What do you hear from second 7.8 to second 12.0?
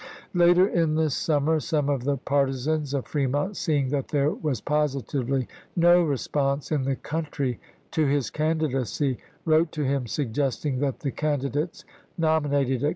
to his candidacy, wrote to him suggesting that the candidates